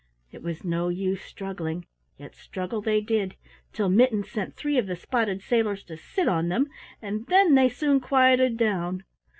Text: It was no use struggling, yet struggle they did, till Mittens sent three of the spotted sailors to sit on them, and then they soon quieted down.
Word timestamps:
It 0.31 0.41
was 0.41 0.63
no 0.63 0.89
use 0.89 1.21
struggling, 1.21 1.85
yet 2.17 2.33
struggle 2.33 2.81
they 2.81 3.01
did, 3.01 3.35
till 3.71 3.87
Mittens 3.87 4.31
sent 4.31 4.55
three 4.55 4.79
of 4.79 4.87
the 4.87 4.95
spotted 4.95 5.43
sailors 5.43 5.83
to 5.83 5.95
sit 5.95 6.27
on 6.27 6.49
them, 6.49 6.69
and 7.03 7.27
then 7.27 7.53
they 7.53 7.69
soon 7.69 7.99
quieted 7.99 8.57
down. 8.57 9.03